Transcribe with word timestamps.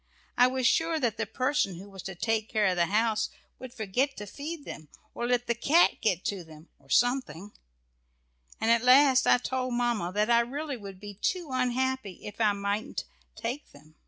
I 0.35 0.47
was 0.47 0.65
sure 0.65 0.99
that 0.99 1.17
the 1.17 1.27
person 1.27 1.75
who 1.75 1.87
was 1.87 2.01
to 2.09 2.15
take 2.15 2.49
care 2.49 2.65
of 2.65 2.75
the 2.75 2.87
house 2.87 3.29
would 3.59 3.71
forget 3.71 4.17
to 4.17 4.25
feed 4.25 4.65
them, 4.65 4.89
or 5.13 5.27
let 5.27 5.45
the 5.45 5.53
cat 5.53 6.01
get 6.01 6.23
to 6.25 6.43
them 6.43 6.69
or 6.79 6.89
something, 6.89 7.51
and 8.59 8.71
at 8.71 8.81
last 8.83 9.27
I 9.27 9.37
told 9.37 9.75
Mamma 9.75 10.11
that 10.13 10.31
I 10.31 10.39
really 10.39 10.75
would 10.75 10.99
be 10.99 11.13
too 11.21 11.49
unhappy 11.51 12.25
if 12.25 12.41
I 12.41 12.53
mightn't 12.53 13.03
take 13.35 13.73
them. 13.73 13.93